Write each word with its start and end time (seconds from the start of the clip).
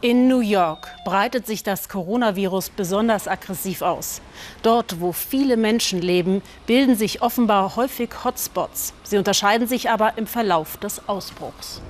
In 0.00 0.28
New 0.28 0.40
York 0.40 0.88
breitet 1.04 1.46
sich 1.46 1.64
das 1.64 1.88
Coronavirus 1.88 2.70
besonders 2.70 3.26
aggressiv 3.28 3.82
aus. 3.82 4.22
Dort, 4.62 5.00
wo 5.00 5.12
viele 5.12 5.56
Menschen 5.56 6.00
leben, 6.00 6.40
bilden 6.66 6.94
sich 6.94 7.20
offenbar 7.20 7.76
häufig 7.76 8.10
Hotspots. 8.24 8.94
Sie 9.02 9.18
unterscheiden 9.18 9.66
sich 9.66 9.90
aber 9.90 10.16
im 10.16 10.26
Verlauf 10.26 10.76
des 10.76 11.08
Ausbruchs. 11.08 11.82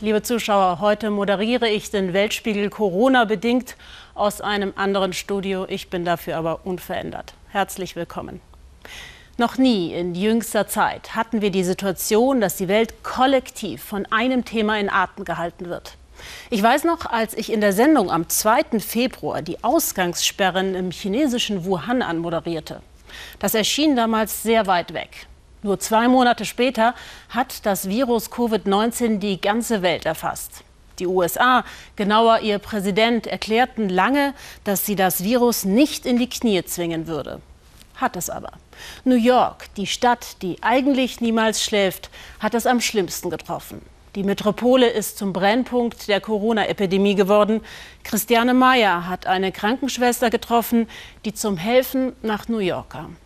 Liebe 0.00 0.22
Zuschauer, 0.22 0.80
heute 0.80 1.10
moderiere 1.10 1.68
ich 1.68 1.90
den 1.90 2.12
Weltspiegel 2.12 2.70
Corona 2.70 3.24
bedingt 3.24 3.76
aus 4.14 4.40
einem 4.40 4.74
anderen 4.76 5.14
Studio. 5.14 5.66
Ich 5.68 5.90
bin 5.90 6.04
dafür 6.04 6.36
aber 6.36 6.60
unverändert. 6.64 7.34
Herzlich 7.48 7.96
willkommen. 7.96 8.40
Noch 9.36 9.56
nie 9.56 9.92
in 9.92 10.14
jüngster 10.14 10.66
Zeit 10.66 11.14
hatten 11.14 11.42
wir 11.42 11.50
die 11.50 11.62
Situation, 11.62 12.40
dass 12.40 12.56
die 12.56 12.66
Welt 12.66 13.04
kollektiv 13.04 13.82
von 13.82 14.04
einem 14.06 14.44
Thema 14.44 14.78
in 14.80 14.90
Atem 14.90 15.24
gehalten 15.24 15.68
wird. 15.68 15.96
Ich 16.50 16.62
weiß 16.62 16.84
noch, 16.84 17.06
als 17.06 17.34
ich 17.34 17.52
in 17.52 17.60
der 17.60 17.72
Sendung 17.72 18.10
am 18.10 18.28
2. 18.28 18.80
Februar 18.80 19.42
die 19.42 19.62
Ausgangssperren 19.62 20.74
im 20.74 20.90
chinesischen 20.90 21.64
Wuhan 21.64 22.02
anmoderierte. 22.02 22.82
Das 23.38 23.54
erschien 23.54 23.96
damals 23.96 24.42
sehr 24.42 24.66
weit 24.66 24.92
weg. 24.92 25.28
Nur 25.62 25.78
zwei 25.80 26.08
Monate 26.08 26.44
später 26.44 26.94
hat 27.28 27.66
das 27.66 27.88
Virus 27.88 28.30
Covid-19 28.30 29.18
die 29.18 29.40
ganze 29.40 29.82
Welt 29.82 30.06
erfasst. 30.06 30.62
Die 30.98 31.06
USA, 31.06 31.64
genauer 31.96 32.40
ihr 32.40 32.58
Präsident, 32.58 33.26
erklärten 33.26 33.88
lange, 33.88 34.34
dass 34.64 34.84
sie 34.84 34.96
das 34.96 35.22
Virus 35.22 35.64
nicht 35.64 36.06
in 36.06 36.18
die 36.18 36.28
Knie 36.28 36.64
zwingen 36.64 37.06
würde. 37.06 37.40
Hat 37.98 38.16
es 38.16 38.30
aber. 38.30 38.52
New 39.04 39.16
York, 39.16 39.74
die 39.74 39.88
Stadt, 39.88 40.40
die 40.40 40.62
eigentlich 40.62 41.20
niemals 41.20 41.62
schläft, 41.64 42.10
hat 42.38 42.54
es 42.54 42.64
am 42.64 42.80
schlimmsten 42.80 43.28
getroffen. 43.28 43.82
Die 44.14 44.22
Metropole 44.22 44.88
ist 44.88 45.18
zum 45.18 45.32
Brennpunkt 45.32 46.08
der 46.08 46.20
Corona-Epidemie 46.20 47.16
geworden. 47.16 47.60
Christiane 48.04 48.54
Meyer 48.54 49.08
hat 49.08 49.26
eine 49.26 49.50
Krankenschwester 49.50 50.30
getroffen, 50.30 50.88
die 51.24 51.34
zum 51.34 51.56
Helfen 51.56 52.12
nach 52.22 52.48
New 52.48 52.58
York 52.58 52.90
kam. 52.90 53.16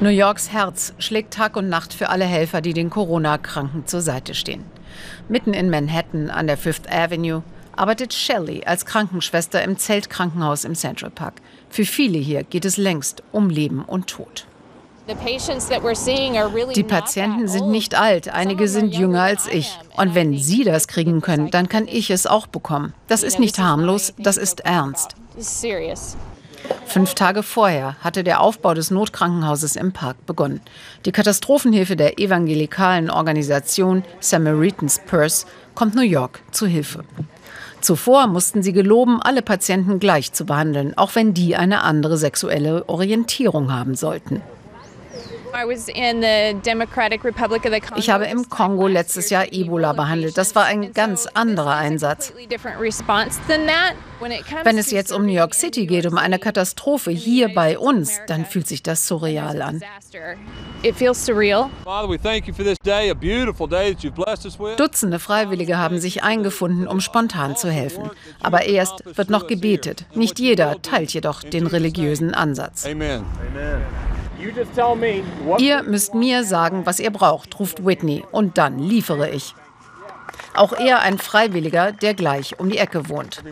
New 0.00 0.08
Yorks 0.08 0.52
Herz 0.52 0.94
schlägt 0.98 1.34
Tag 1.34 1.56
und 1.56 1.68
Nacht 1.68 1.92
für 1.92 2.08
alle 2.08 2.24
Helfer, 2.24 2.60
die 2.60 2.74
den 2.74 2.90
Corona-Kranken 2.90 3.86
zur 3.86 4.00
Seite 4.00 4.34
stehen. 4.34 4.64
Mitten 5.28 5.52
in 5.52 5.68
Manhattan 5.68 6.30
an 6.30 6.46
der 6.46 6.56
Fifth 6.56 6.90
Avenue 6.90 7.42
arbeitet 7.76 8.12
Shelley 8.12 8.64
als 8.64 8.86
Krankenschwester 8.86 9.62
im 9.62 9.78
Zeltkrankenhaus 9.78 10.64
im 10.64 10.74
Central 10.74 11.10
Park. 11.10 11.34
Für 11.70 11.84
viele 11.84 12.18
hier 12.18 12.44
geht 12.44 12.64
es 12.64 12.76
längst 12.76 13.22
um 13.32 13.50
Leben 13.50 13.84
und 13.84 14.06
Tod. 14.08 14.46
Die 16.76 16.84
Patienten 16.84 17.48
sind 17.48 17.70
nicht 17.70 17.98
alt, 17.98 18.28
einige 18.28 18.68
sind 18.68 18.94
jünger 18.94 19.22
als 19.22 19.48
ich. 19.48 19.76
Und 19.96 20.14
wenn 20.14 20.38
Sie 20.38 20.62
das 20.62 20.86
kriegen 20.86 21.20
können, 21.20 21.50
dann 21.50 21.68
kann 21.68 21.88
ich 21.88 22.10
es 22.10 22.26
auch 22.26 22.46
bekommen. 22.46 22.94
Das 23.08 23.24
ist 23.24 23.40
nicht 23.40 23.58
harmlos, 23.58 24.14
das 24.18 24.36
ist 24.36 24.60
ernst. 24.60 25.16
Fünf 26.86 27.14
Tage 27.14 27.42
vorher 27.42 27.96
hatte 28.00 28.22
der 28.22 28.40
Aufbau 28.40 28.74
des 28.74 28.90
Notkrankenhauses 28.92 29.74
im 29.74 29.92
Park 29.92 30.24
begonnen. 30.26 30.60
Die 31.04 31.12
Katastrophenhilfe 31.12 31.96
der 31.96 32.20
evangelikalen 32.20 33.10
Organisation 33.10 34.04
Samaritan's 34.20 35.00
Purse 35.00 35.46
kommt 35.74 35.96
New 35.96 36.02
York 36.02 36.40
zu 36.52 36.66
Hilfe. 36.66 37.04
Zuvor 37.82 38.28
mussten 38.28 38.62
sie 38.62 38.72
geloben, 38.72 39.20
alle 39.20 39.42
Patienten 39.42 39.98
gleich 39.98 40.32
zu 40.32 40.46
behandeln, 40.46 40.96
auch 40.96 41.14
wenn 41.16 41.34
die 41.34 41.56
eine 41.56 41.82
andere 41.82 42.16
sexuelle 42.16 42.88
Orientierung 42.88 43.72
haben 43.72 43.96
sollten. 43.96 44.40
Ich 47.96 48.10
habe 48.10 48.26
im 48.26 48.48
Kongo 48.48 48.86
letztes 48.86 49.30
Jahr 49.30 49.52
Ebola 49.52 49.92
behandelt. 49.92 50.38
Das 50.38 50.54
war 50.54 50.64
ein 50.64 50.92
ganz 50.92 51.26
anderer 51.26 51.76
Einsatz. 51.76 52.32
Wenn 54.64 54.78
es 54.78 54.90
jetzt 54.90 55.12
um 55.12 55.26
New 55.26 55.32
York 55.32 55.54
City 55.54 55.86
geht, 55.86 56.06
um 56.06 56.16
eine 56.16 56.38
Katastrophe 56.38 57.10
hier 57.10 57.52
bei 57.52 57.78
uns, 57.78 58.20
dann 58.26 58.44
fühlt 58.44 58.68
sich 58.68 58.82
das 58.82 59.06
surreal 59.06 59.62
an. 59.62 59.82
Dutzende 64.76 65.18
Freiwillige 65.18 65.78
haben 65.78 65.98
sich 65.98 66.22
eingefunden, 66.22 66.86
um 66.86 67.00
spontan 67.00 67.56
zu 67.56 67.70
helfen. 67.70 68.10
Aber 68.40 68.64
erst 68.64 69.02
wird 69.16 69.30
noch 69.30 69.46
gebetet. 69.46 70.06
Nicht 70.14 70.38
jeder 70.38 70.80
teilt 70.82 71.12
jedoch 71.12 71.42
den 71.42 71.66
religiösen 71.66 72.34
Ansatz. 72.34 72.86
Amen. 72.86 73.24
Ihr 75.58 75.82
müsst 75.82 76.14
mir 76.14 76.44
sagen, 76.44 76.86
was 76.86 77.00
ihr 77.00 77.10
braucht, 77.10 77.58
ruft 77.58 77.84
Whitney, 77.84 78.24
und 78.32 78.58
dann 78.58 78.78
liefere 78.78 79.30
ich. 79.30 79.54
Auch 80.54 80.74
er 80.74 81.00
ein 81.00 81.16
Freiwilliger, 81.18 81.92
der 81.92 82.12
gleich 82.14 82.58
um 82.60 82.68
die 82.68 82.76
Ecke 82.76 83.08
wohnt. 83.08 83.42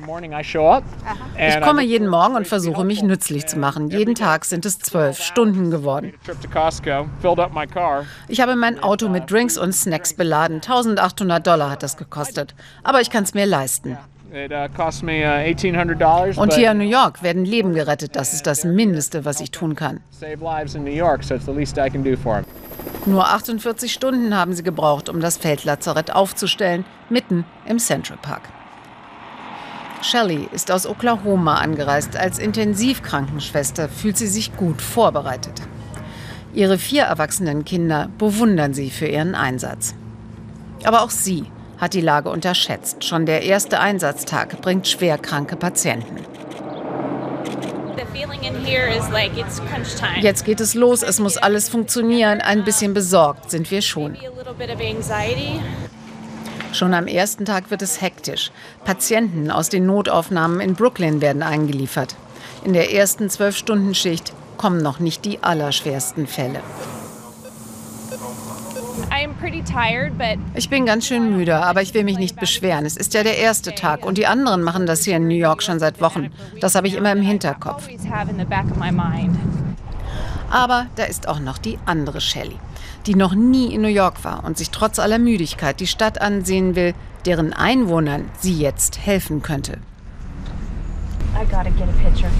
Ich 1.38 1.60
komme 1.62 1.82
jeden 1.82 2.08
Morgen 2.08 2.34
und 2.36 2.46
versuche 2.46 2.84
mich 2.84 3.02
nützlich 3.02 3.46
zu 3.46 3.58
machen. 3.58 3.88
Jeden 3.88 4.14
Tag 4.14 4.44
sind 4.44 4.66
es 4.66 4.78
zwölf 4.78 5.18
Stunden 5.18 5.70
geworden. 5.70 6.12
Ich 8.28 8.40
habe 8.40 8.54
mein 8.54 8.82
Auto 8.82 9.08
mit 9.08 9.30
Drinks 9.30 9.56
und 9.56 9.72
Snacks 9.72 10.12
beladen. 10.12 10.56
1800 10.56 11.46
Dollar 11.46 11.70
hat 11.70 11.82
das 11.82 11.96
gekostet. 11.96 12.54
Aber 12.82 13.00
ich 13.00 13.08
kann 13.08 13.24
es 13.24 13.32
mir 13.32 13.46
leisten. 13.46 13.96
Uh, 14.32 14.46
uh, 14.52 14.68
Und 16.40 16.54
hier 16.54 16.70
in 16.70 16.78
New 16.78 16.84
York 16.84 17.20
werden 17.24 17.44
Leben 17.44 17.74
gerettet. 17.74 18.14
Das 18.14 18.32
ist 18.32 18.46
das 18.46 18.62
Mindeste, 18.64 19.24
was 19.24 19.40
ich 19.40 19.50
tun 19.50 19.74
kann. 19.74 20.00
Nur 23.06 23.26
48 23.26 23.92
Stunden 23.92 24.36
haben 24.36 24.52
sie 24.52 24.62
gebraucht, 24.62 25.08
um 25.08 25.20
das 25.20 25.36
Feldlazarett 25.36 26.14
aufzustellen, 26.14 26.84
mitten 27.08 27.44
im 27.66 27.80
Central 27.80 28.18
Park. 28.22 28.42
Shelley 30.02 30.48
ist 30.52 30.70
aus 30.70 30.86
Oklahoma 30.86 31.56
angereist. 31.56 32.16
Als 32.16 32.38
Intensivkrankenschwester 32.38 33.88
fühlt 33.88 34.16
sie 34.16 34.28
sich 34.28 34.56
gut 34.56 34.80
vorbereitet. 34.80 35.60
Ihre 36.54 36.78
vier 36.78 37.02
erwachsenen 37.02 37.64
Kinder 37.64 38.08
bewundern 38.16 38.74
sie 38.74 38.90
für 38.90 39.06
ihren 39.06 39.34
Einsatz. 39.34 39.94
Aber 40.84 41.02
auch 41.02 41.10
sie 41.10 41.46
hat 41.80 41.94
die 41.94 42.00
Lage 42.00 42.28
unterschätzt. 42.28 43.04
Schon 43.04 43.26
der 43.26 43.42
erste 43.42 43.80
Einsatztag 43.80 44.60
bringt 44.60 44.86
schwerkranke 44.86 45.56
Patienten. 45.56 46.16
Jetzt 50.20 50.44
geht 50.44 50.60
es 50.60 50.74
los, 50.74 51.02
es 51.02 51.18
muss 51.18 51.36
alles 51.36 51.68
funktionieren. 51.68 52.40
Ein 52.40 52.64
bisschen 52.64 52.94
besorgt 52.94 53.50
sind 53.50 53.70
wir 53.70 53.82
schon. 53.82 54.16
Schon 56.72 56.94
am 56.94 57.06
ersten 57.06 57.44
Tag 57.44 57.70
wird 57.70 57.82
es 57.82 58.00
hektisch. 58.00 58.52
Patienten 58.84 59.50
aus 59.50 59.68
den 59.68 59.86
Notaufnahmen 59.86 60.60
in 60.60 60.74
Brooklyn 60.74 61.20
werden 61.20 61.42
eingeliefert. 61.42 62.14
In 62.64 62.74
der 62.74 62.92
ersten 62.92 63.28
Zwölf-Stunden-Schicht 63.28 64.32
kommen 64.56 64.82
noch 64.82 65.00
nicht 65.00 65.24
die 65.24 65.42
allerschwersten 65.42 66.26
Fälle. 66.26 66.60
Ich 70.54 70.70
bin 70.70 70.86
ganz 70.86 71.06
schön 71.06 71.36
müde, 71.36 71.56
aber 71.56 71.82
ich 71.82 71.94
will 71.94 72.04
mich 72.04 72.18
nicht 72.18 72.38
beschweren. 72.38 72.86
Es 72.86 72.96
ist 72.96 73.14
ja 73.14 73.22
der 73.22 73.38
erste 73.38 73.74
Tag 73.74 74.04
und 74.04 74.18
die 74.18 74.26
anderen 74.26 74.62
machen 74.62 74.86
das 74.86 75.04
hier 75.04 75.16
in 75.16 75.28
New 75.28 75.34
York 75.34 75.62
schon 75.62 75.78
seit 75.78 76.00
Wochen. 76.00 76.30
Das 76.60 76.74
habe 76.74 76.88
ich 76.88 76.94
immer 76.94 77.12
im 77.12 77.22
Hinterkopf. 77.22 77.88
Aber 80.50 80.86
da 80.96 81.04
ist 81.04 81.28
auch 81.28 81.38
noch 81.38 81.58
die 81.58 81.78
andere 81.86 82.20
Shelley, 82.20 82.58
die 83.06 83.14
noch 83.14 83.34
nie 83.34 83.74
in 83.74 83.82
New 83.82 83.88
York 83.88 84.24
war 84.24 84.44
und 84.44 84.58
sich 84.58 84.70
trotz 84.70 84.98
aller 84.98 85.18
Müdigkeit 85.18 85.80
die 85.80 85.86
Stadt 85.86 86.20
ansehen 86.20 86.74
will, 86.74 86.94
deren 87.24 87.52
Einwohnern 87.52 88.28
sie 88.38 88.58
jetzt 88.58 88.98
helfen 88.98 89.42
könnte. 89.42 89.78
I 91.34 91.44
gotta 91.44 91.70
get 91.70 91.88
a 91.88 91.92
picture. 92.02 92.30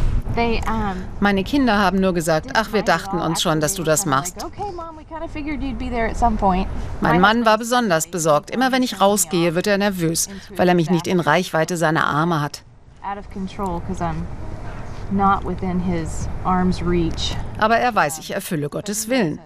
Meine 1.21 1.45
Kinder 1.45 1.79
haben 1.79 2.01
nur 2.01 2.15
gesagt, 2.15 2.51
ach, 2.55 2.73
wir 2.73 2.83
dachten 2.83 3.19
uns 3.19 3.43
schon, 3.43 3.61
dass 3.61 3.75
du 3.75 3.83
das 3.83 4.07
machst. 4.07 4.37
Mein 7.01 7.21
Mann 7.21 7.45
war 7.45 7.59
besonders 7.59 8.07
besorgt. 8.11 8.51
Immer 8.51 8.73
wenn 8.73 8.83
ich 8.83 9.01
rausgehe, 9.01 9.55
wird 9.55 9.67
er 9.67 9.79
nervös, 9.79 10.29
weil 10.57 10.69
er 10.69 10.75
mich 10.75 10.91
nicht 10.91 11.07
in 11.07 11.21
Reichweite 11.21 11.77
seiner 11.77 12.07
Arme 12.07 12.41
hat. 12.41 12.63
Aber 17.59 17.77
er 17.77 17.95
weiß, 17.95 18.19
ich 18.19 18.33
erfülle 18.33 18.69
Gottes 18.69 19.09
Willen. 19.09 19.41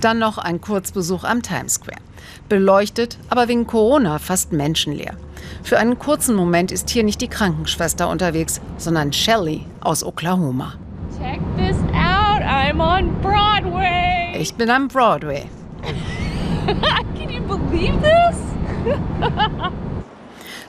Dann 0.00 0.18
noch 0.18 0.38
ein 0.38 0.60
Kurzbesuch 0.60 1.24
am 1.24 1.42
Times 1.42 1.74
Square. 1.74 2.00
Beleuchtet, 2.48 3.18
aber 3.28 3.48
wegen 3.48 3.66
Corona 3.66 4.18
fast 4.18 4.52
menschenleer. 4.52 5.14
Für 5.62 5.78
einen 5.78 5.98
kurzen 5.98 6.34
Moment 6.34 6.72
ist 6.72 6.90
hier 6.90 7.04
nicht 7.04 7.20
die 7.20 7.28
Krankenschwester 7.28 8.08
unterwegs, 8.08 8.60
sondern 8.78 9.12
Shelley 9.12 9.66
aus 9.80 10.04
Oklahoma. 10.04 10.74
Check 11.18 11.40
this 11.56 11.76
out, 11.94 12.42
I'm 12.42 12.80
on 12.80 13.14
Broadway. 13.20 14.36
Ich 14.38 14.54
bin 14.54 14.70
am 14.70 14.88
Broadway. 14.88 15.44
Can 17.16 17.30
you 17.30 17.42
believe 17.42 17.94
this? 18.02 18.36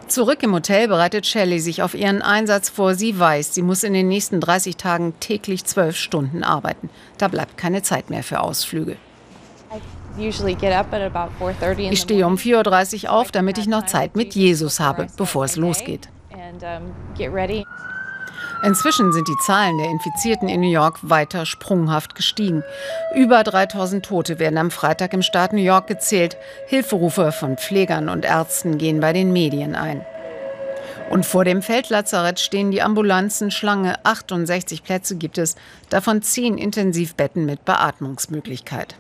Zurück 0.08 0.42
im 0.42 0.54
Hotel 0.54 0.88
bereitet 0.88 1.26
Shelley 1.26 1.60
sich 1.60 1.84
auf 1.84 1.94
ihren 1.94 2.22
Einsatz 2.22 2.70
vor. 2.70 2.96
Sie 2.96 3.20
weiß, 3.20 3.54
sie 3.54 3.62
muss 3.62 3.84
in 3.84 3.94
den 3.94 4.08
nächsten 4.08 4.40
30 4.40 4.78
Tagen 4.78 5.14
täglich 5.20 5.66
zwölf 5.66 5.98
Stunden 5.98 6.44
arbeiten. 6.44 6.90
Da 7.18 7.28
bleibt 7.28 7.58
keine 7.58 7.84
Zeit 7.84 8.10
mehr 8.10 8.24
für 8.24 8.40
Ausflüge. 8.40 8.96
Ich 10.18 12.00
stehe 12.00 12.26
um 12.26 12.36
4.30 12.36 13.04
Uhr 13.06 13.12
auf, 13.12 13.32
damit 13.32 13.58
ich 13.58 13.68
noch 13.68 13.86
Zeit 13.86 14.16
mit 14.16 14.36
Jesus 14.36 14.80
habe, 14.80 15.08
bevor 15.18 15.46
es 15.46 15.56
losgeht. 15.56 16.10
Inzwischen 18.64 19.14
sind 19.14 19.28
die 19.28 19.38
Zahlen 19.46 19.78
der 19.78 19.90
Infizierten 19.90 20.50
in 20.50 20.62
New 20.62 20.72
York 20.72 20.98
weiter 21.04 21.46
sprunghaft 21.46 22.16
gestiegen. 22.16 22.64
Über 23.16 23.44
3000 23.44 24.04
Tote 24.04 24.40
werden 24.40 24.58
am 24.58 24.72
Freitag 24.72 25.14
im 25.14 25.22
Staat 25.22 25.54
New 25.54 25.62
York 25.62 25.88
gezählt. 25.88 26.38
Hilferufe 26.66 27.32
von 27.32 27.58
Pflegern 27.58 28.10
und 28.10 28.26
Ärzten 28.26 28.80
gehen 28.80 29.00
bei 29.00 29.14
den 29.14 29.32
Medien 29.32 29.76
ein. 29.76 30.04
Und 31.10 31.26
vor 31.26 31.46
dem 31.46 31.62
Feldlazarett 31.62 32.40
stehen 32.40 32.72
die 32.72 32.82
Ambulanzen 32.82 33.52
Schlange. 33.52 34.04
68 34.04 34.84
Plätze 34.84 35.16
gibt 35.16 35.38
es, 35.38 35.56
davon 35.90 36.22
10 36.22 36.58
Intensivbetten 36.58 37.46
mit 37.46 37.64
Beatmungsmöglichkeit. 37.64 38.96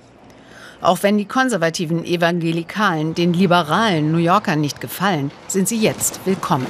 Auch 0.81 1.01
wenn 1.01 1.17
die 1.17 1.25
konservativen 1.25 2.05
Evangelikalen 2.05 3.15
den 3.15 3.33
liberalen 3.33 4.11
New 4.11 4.19
Yorkern 4.19 4.61
nicht 4.61 4.79
gefallen, 4.79 5.31
sind 5.47 5.67
sie 5.67 5.79
jetzt 5.79 6.19
willkommen. 6.25 6.67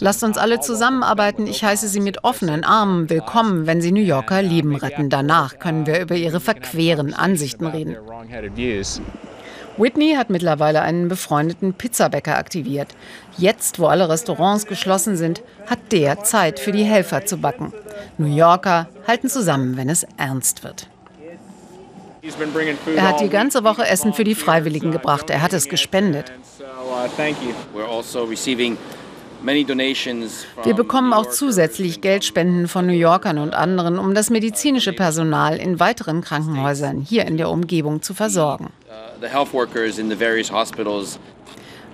Lasst 0.00 0.22
uns 0.22 0.38
alle 0.38 0.60
zusammenarbeiten. 0.60 1.46
Ich 1.48 1.64
heiße 1.64 1.88
Sie 1.88 1.98
mit 2.00 2.22
offenen 2.22 2.62
Armen 2.62 3.10
willkommen, 3.10 3.66
wenn 3.66 3.80
Sie 3.80 3.90
New 3.90 4.00
Yorker 4.00 4.40
Leben 4.40 4.76
retten. 4.76 5.10
Danach 5.10 5.58
können 5.58 5.84
wir 5.86 6.00
über 6.00 6.14
Ihre 6.14 6.38
verqueren 6.38 7.12
Ansichten 7.12 7.66
reden. 7.66 7.96
Whitney 9.76 10.14
hat 10.14 10.30
mittlerweile 10.30 10.82
einen 10.82 11.08
befreundeten 11.08 11.74
Pizzabäcker 11.74 12.36
aktiviert. 12.36 12.88
Jetzt, 13.36 13.78
wo 13.78 13.86
alle 13.86 14.08
Restaurants 14.08 14.66
geschlossen 14.66 15.16
sind, 15.16 15.42
hat 15.66 15.78
der 15.92 16.22
Zeit 16.22 16.60
für 16.60 16.72
die 16.72 16.84
Helfer 16.84 17.24
zu 17.24 17.38
backen. 17.38 17.72
New 18.18 18.34
Yorker 18.34 18.88
halten 19.06 19.28
zusammen, 19.28 19.76
wenn 19.76 19.88
es 19.88 20.06
ernst 20.16 20.64
wird. 20.64 20.88
Er 22.96 23.08
hat 23.08 23.20
die 23.20 23.30
ganze 23.30 23.64
Woche 23.64 23.86
Essen 23.86 24.12
für 24.12 24.24
die 24.24 24.34
Freiwilligen 24.34 24.92
gebracht. 24.92 25.30
Er 25.30 25.40
hat 25.40 25.54
es 25.54 25.68
gespendet. 25.68 26.32
Wir 29.42 30.74
bekommen 30.74 31.12
auch 31.12 31.26
zusätzlich 31.26 32.00
Geldspenden 32.00 32.68
von 32.68 32.86
New 32.86 32.92
Yorkern 32.92 33.38
und 33.38 33.54
anderen, 33.54 33.98
um 33.98 34.14
das 34.14 34.30
medizinische 34.30 34.92
Personal 34.92 35.56
in 35.56 35.80
weiteren 35.80 36.20
Krankenhäusern 36.20 37.00
hier 37.00 37.26
in 37.26 37.36
der 37.36 37.48
Umgebung 37.48 38.02
zu 38.02 38.14
versorgen. 38.14 38.70
Uh, 38.88 39.26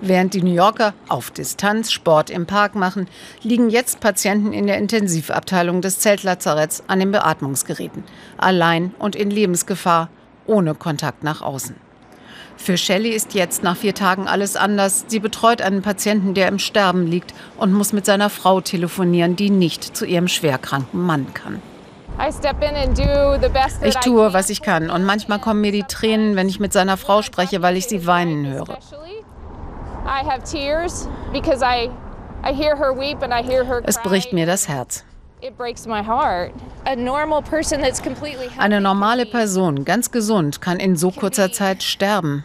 Während 0.01 0.33
die 0.35 0.43
New 0.43 0.53
Yorker 0.53 0.93
auf 1.07 1.31
Distanz 1.31 1.91
Sport 1.91 2.29
im 2.29 2.45
Park 2.45 2.75
machen, 2.75 3.07
liegen 3.41 3.69
jetzt 3.69 3.99
Patienten 3.99 4.53
in 4.53 4.67
der 4.67 4.77
Intensivabteilung 4.77 5.81
des 5.81 5.99
Zeltlazaretts 5.99 6.83
an 6.87 6.99
den 6.99 7.11
Beatmungsgeräten, 7.11 8.03
allein 8.37 8.93
und 8.99 9.15
in 9.15 9.31
Lebensgefahr, 9.31 10.09
ohne 10.45 10.75
Kontakt 10.75 11.23
nach 11.23 11.41
außen. 11.41 11.86
Für 12.57 12.75
Shelley 12.75 13.11
ist 13.11 13.33
jetzt 13.33 13.63
nach 13.63 13.77
vier 13.77 13.93
Tagen 13.93 14.27
alles 14.27 14.55
anders. 14.55 15.05
Sie 15.07 15.19
betreut 15.19 15.61
einen 15.61 15.81
Patienten, 15.81 16.33
der 16.33 16.47
im 16.47 16.59
Sterben 16.59 17.07
liegt 17.07 17.33
und 17.57 17.71
muss 17.71 17.93
mit 17.93 18.05
seiner 18.05 18.29
Frau 18.29 18.61
telefonieren, 18.61 19.35
die 19.35 19.49
nicht 19.49 19.95
zu 19.95 20.05
ihrem 20.05 20.27
schwerkranken 20.27 21.01
Mann 21.01 21.33
kann. 21.33 21.61
Ich 23.83 23.95
tue, 23.97 24.33
was 24.33 24.49
ich 24.49 24.61
kann 24.63 24.89
und 24.89 25.03
manchmal 25.03 25.39
kommen 25.39 25.61
mir 25.61 25.71
die 25.71 25.83
Tränen, 25.83 26.35
wenn 26.35 26.49
ich 26.49 26.59
mit 26.59 26.73
seiner 26.73 26.97
Frau 26.97 27.21
spreche, 27.21 27.61
weil 27.61 27.77
ich 27.77 27.87
sie 27.87 28.07
weinen 28.07 28.47
höre. 28.47 28.77
Es 33.83 34.01
bricht 34.01 34.33
mir 34.33 34.45
das 34.45 34.67
Herz. 34.67 35.03
Eine 38.57 38.81
normale 38.81 39.25
Person, 39.25 39.85
ganz 39.85 40.09
gesund, 40.11 40.61
kann 40.61 40.79
in 40.79 40.95
so 40.95 41.11
kurzer 41.11 41.51
Zeit 41.51 41.83
sterben. 41.83 42.43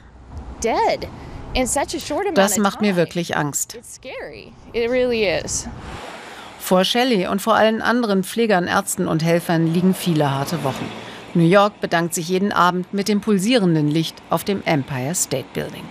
Das 2.34 2.58
macht 2.58 2.80
mir 2.82 2.96
wirklich 2.96 3.36
Angst. 3.36 3.78
Vor 6.58 6.84
Shelley 6.84 7.26
und 7.26 7.40
vor 7.40 7.54
allen 7.54 7.82
anderen 7.82 8.24
Pflegern, 8.24 8.66
Ärzten 8.66 9.08
und 9.08 9.24
Helfern 9.24 9.72
liegen 9.72 9.94
viele 9.94 10.30
harte 10.30 10.62
Wochen. 10.62 10.88
New 11.34 11.48
York 11.48 11.80
bedankt 11.80 12.12
sich 12.14 12.28
jeden 12.28 12.52
Abend 12.52 12.92
mit 12.92 13.08
dem 13.08 13.22
pulsierenden 13.22 13.88
Licht 13.88 14.16
auf 14.28 14.44
dem 14.44 14.62
Empire 14.64 15.14
State 15.14 15.48
Building. 15.54 15.84